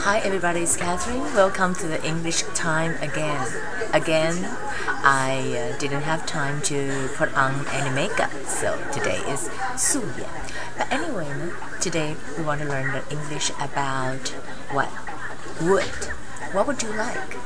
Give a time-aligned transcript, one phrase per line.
[0.00, 1.20] Hi everybody, it's Catherine.
[1.34, 3.46] Welcome to the English time again.
[3.92, 4.48] Again,
[5.04, 10.26] I uh, didn't have time to put on any makeup, so today is 素颜.
[10.78, 11.28] But anyway,
[11.78, 14.32] today we want to learn the English about
[14.72, 14.88] what?
[15.60, 16.08] Would.
[16.54, 17.36] What would you like?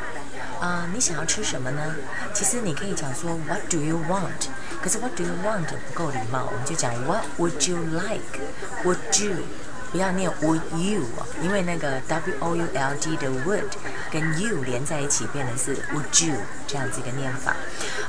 [0.61, 1.97] 啊、你想要吃什么呢？
[2.33, 4.47] 其实你可以讲说 What do you want？
[4.81, 9.35] 可是 What do you want 不够礼貌，我们就讲 What would you like？Would you？
[9.95, 13.71] 不要念 would you 哦，因为那个 w o u l d 的 would
[14.11, 17.57] 跟 you 连在一起，变成是 would you 这样子一个念法。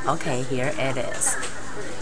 [0.06, 1.36] Okay, here it is.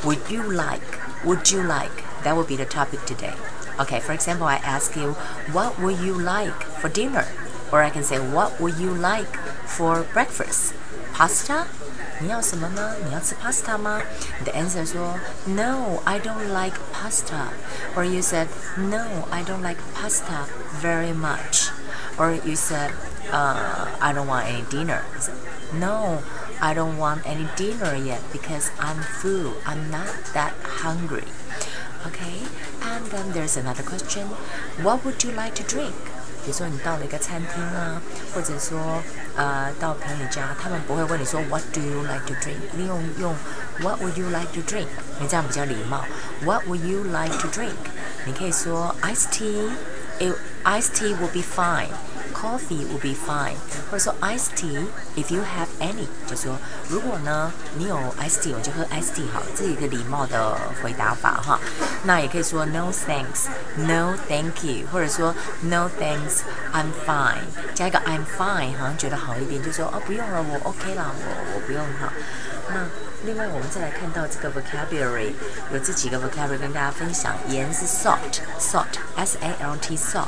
[0.04, 1.00] Would you like?
[1.26, 2.04] Would you like?
[2.23, 3.34] That would be the topic today.
[3.78, 5.16] Okay, for example, I ask you,
[5.54, 7.26] what would you like for dinner?
[7.72, 10.73] Or I can say, what would you like for breakfast?
[11.14, 11.68] Pasta?
[12.20, 12.96] 你要什么呢？
[13.05, 14.02] 你要吃 pasta 吗？
[14.40, 17.50] 你的 answer 说 No, I don't like pasta.
[17.96, 18.48] Or you said
[18.78, 20.46] No, I don't like pasta
[20.82, 21.70] very much.
[22.18, 22.91] Or you said
[23.32, 25.03] uh, I don't want any dinner.
[25.73, 26.22] No,
[26.59, 29.53] I don't want any dinner yet because I'm full.
[29.66, 31.23] I'm not that hungry.
[32.08, 32.44] Okay,
[32.81, 34.28] and then there's another question.
[34.81, 35.95] What would you like to drink?
[36.45, 38.00] 比如说你到了一个餐厅啊，
[38.34, 39.03] 或者说
[39.34, 42.59] 呃到朋友家，他们不会问你说 What do you like to drink？
[42.73, 43.34] 你用用
[43.81, 44.87] What would you like to drink？
[45.19, 46.05] 你这样比较礼貌。
[46.45, 47.72] What would you like to drink？
[48.27, 51.89] 你可以说 Iced tea，Iced tea will be fine。
[52.44, 53.56] Coffee will be fine，
[53.92, 61.59] 或者说 iced tea if you have any，就说如果呢你有 iced tea，我就喝 iced tea 好了，这是一个礼貌的回答法哈。
[62.03, 67.44] 那也可以说 no thanks，no thank you，或者说 no thanks，I'm fine，
[67.75, 72.14] 加一个 I'm fine，好像觉得好一点，就说哦不用了，我 OK 啦，我我不用哈。
[72.72, 72.86] 那
[73.25, 75.34] 另外我们再来看到这个 vocabulary，
[75.73, 77.36] 有这几个 vocabulary 跟大家分享。
[77.50, 80.28] 盐是 salt，salt，s a l t salt。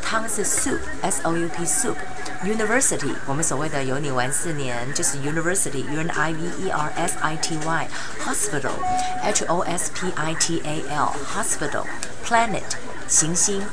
[0.00, 1.95] 汤是 soup，s o u p soup。
[2.43, 7.87] University，我们所谓的有你玩四年就是 university，u n i v e r s i t y。
[8.23, 11.85] Hospital，h o s p i t a l，hospital。
[12.25, 12.63] Planet，
[13.07, 13.63] 行星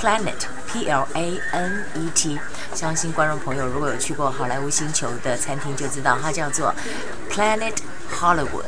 [0.00, 2.38] ，planet，p l a n e t。
[2.74, 6.74] 相信观众朋友如果有去过好莱坞星球的餐厅，就知道它叫做
[7.30, 7.76] Planet
[8.12, 8.64] Hollywood。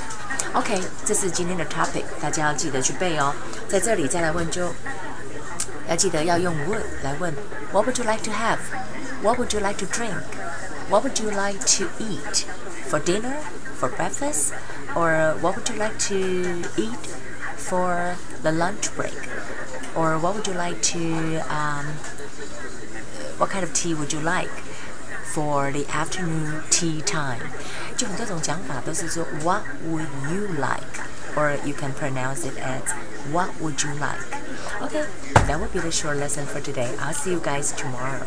[0.53, 3.33] OK，这是今天的 topic，大家要记得去背哦。
[3.69, 4.75] 在这里再来问就，
[5.90, 7.34] 要记得要用 would 来问。
[7.72, 8.60] What would you like to have?
[9.22, 10.22] What would you like to drink?
[10.90, 12.46] What would you like to eat
[12.88, 13.38] for dinner,
[13.80, 14.54] for breakfast,
[14.94, 17.08] or what would you like to eat
[17.58, 19.18] for the lunch break?
[19.96, 21.86] Or what would you like to um,
[23.38, 24.52] what kind of tea would you like
[25.34, 27.42] for the afternoon tea time？
[27.98, 31.02] 就很多种讲法都是说 What would you like?
[31.36, 32.94] Or you can pronounce it as
[33.32, 34.39] What would you like?
[34.83, 36.95] Okay, that will be the short lesson for today.
[37.01, 38.27] I'll see you guys tomorrow.